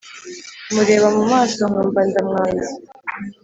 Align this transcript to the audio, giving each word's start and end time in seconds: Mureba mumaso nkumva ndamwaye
Mureba 0.73 1.07
mumaso 1.15 1.63
nkumva 1.71 1.99
ndamwaye 2.09 2.61